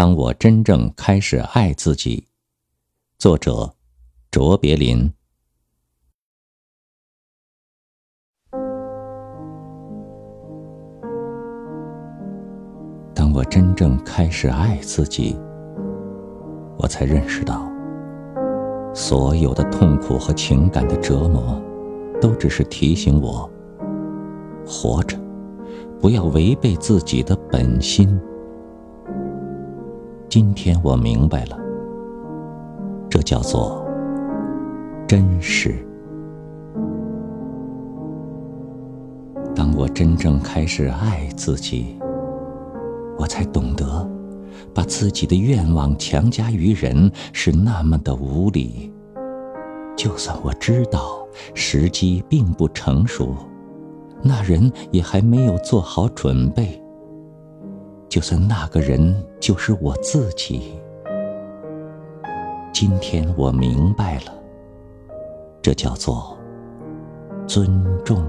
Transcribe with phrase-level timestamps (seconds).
[0.00, 2.26] 当我真正开始爱自己。
[3.18, 3.74] 作者：
[4.30, 5.12] 卓别林。
[13.14, 15.38] 当我真正开始爱自己，
[16.78, 17.70] 我才认识到，
[18.94, 21.62] 所有的痛苦和情感的折磨，
[22.22, 23.46] 都只是提醒我，
[24.66, 25.20] 活着
[26.00, 28.18] 不要违背自己的本心。
[30.30, 31.58] 今天我明白了，
[33.10, 33.84] 这叫做
[35.08, 35.74] 真实。
[39.56, 41.98] 当我真正开始爱自己，
[43.18, 44.08] 我才懂得，
[44.72, 48.92] 把自己的愿望强加于人是那么的无理。
[49.96, 53.34] 就算我知道时机并不成熟，
[54.22, 56.79] 那人也还没有做好准备。
[58.10, 60.74] 就算那个人就是我自己，
[62.72, 64.34] 今天我明白了，
[65.62, 66.36] 这叫做
[67.46, 67.70] 尊
[68.04, 68.20] 重。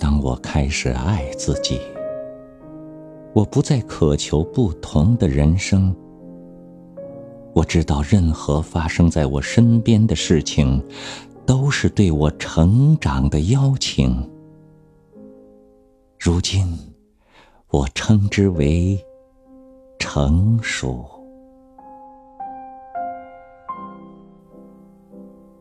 [0.00, 1.80] 当我开始爱自己，
[3.32, 5.94] 我不再渴求不同的人生。
[7.52, 10.84] 我知道，任何发生在我身边的事情，
[11.46, 14.28] 都是对我成长的邀请。
[16.24, 16.64] 如今，
[17.70, 18.96] 我称之为
[19.98, 21.04] 成熟。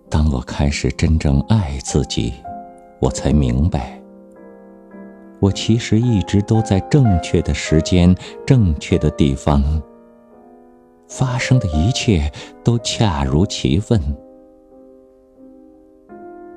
[0.07, 2.31] 当我开始真正爱自己，
[2.99, 3.99] 我才明白，
[5.39, 8.15] 我其实一直都在正确的时间、
[8.45, 9.81] 正确的地方，
[11.07, 12.31] 发生的一切
[12.63, 13.99] 都恰如其分。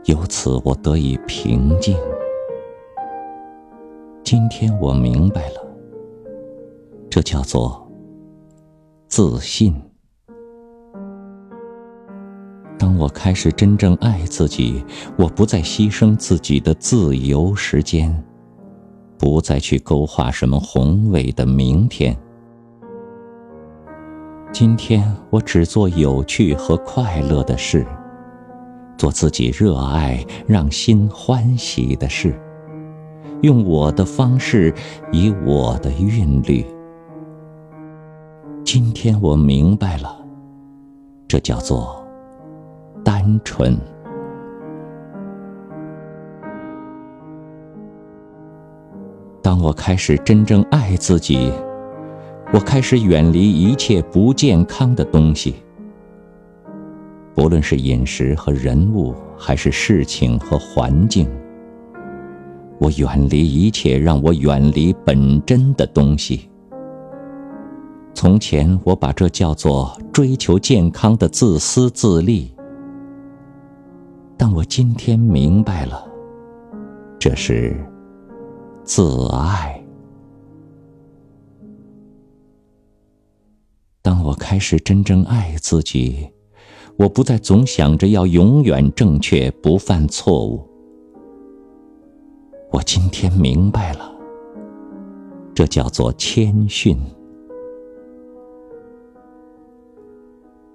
[0.04, 1.96] 由此，我得以平静。
[4.24, 5.60] 今天我明白了，
[7.10, 7.86] 这叫做
[9.06, 9.74] 自信。
[12.78, 14.82] 当我开始真正爱自己，
[15.18, 18.24] 我不再牺牲自己的自由时间，
[19.18, 22.16] 不再去勾画什么宏伟的明天。
[24.50, 27.86] 今天我只做有趣和快乐的事，
[28.96, 32.34] 做自己热爱、让心欢喜的事。
[33.44, 34.72] 用我的方式，
[35.12, 36.64] 以我的韵律。
[38.64, 40.16] 今天我明白了，
[41.28, 42.02] 这叫做
[43.04, 43.78] 单纯。
[49.42, 51.52] 当我开始真正爱自己，
[52.50, 55.56] 我开始远离一切不健康的东西，
[57.34, 61.28] 不论是饮食和人物，还是事情和环境。
[62.84, 66.50] 我远离一切让我远离本真的东西。
[68.12, 72.54] 从前，我把这叫做追求健康的自私自利，
[74.36, 76.06] 但我今天明白了，
[77.18, 77.74] 这是
[78.84, 79.82] 自爱。
[84.02, 86.28] 当我开始真正爱自己，
[86.98, 90.73] 我不再总想着要永远正确，不犯错误。
[92.74, 94.12] 我今天明白了，
[95.54, 96.98] 这叫做谦逊。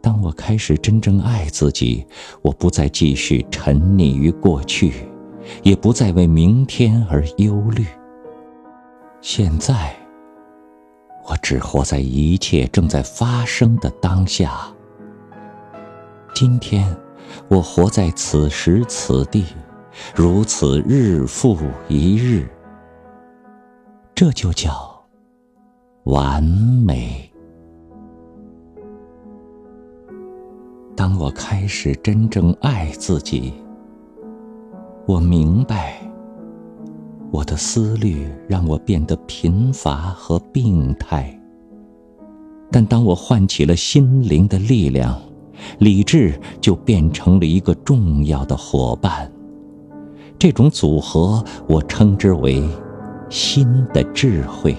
[0.02, 2.06] 当我开始真正爱自己，
[2.42, 4.94] 我不再继续沉溺于过去，
[5.62, 7.86] 也不再为明天而忧虑。
[9.20, 9.94] 现在，
[11.28, 14.74] 我只活在一切正在发生的当下。
[16.34, 16.96] 今天，
[17.50, 19.44] 我活在此时此地。
[20.16, 21.58] 如此日复
[21.88, 22.48] 一日，
[24.14, 25.04] 这就叫
[26.04, 27.26] 完美。
[30.96, 33.54] 当我开始真正爱自己，
[35.06, 36.02] 我明白，
[37.32, 41.34] 我的思虑让我变得贫乏和病态。
[42.72, 45.20] 但当我唤起了心灵的力量，
[45.80, 49.32] 理智就变成了一个重要的伙伴。
[50.40, 52.64] 这种组合，我称之为
[53.30, 54.74] “新的智慧”。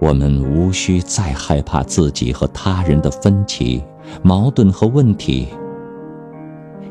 [0.00, 3.84] 我们无需再害怕自己和他人的分歧、
[4.24, 5.46] 矛盾和问题，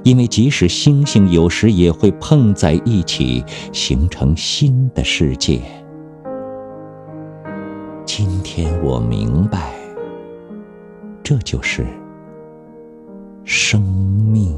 [0.04, 3.44] 因为即使星星有时也会碰在一起，
[3.74, 5.62] 形成新的世界。
[8.06, 9.74] 今天我明白，
[11.22, 11.86] 这就是。
[13.46, 14.58] 生命。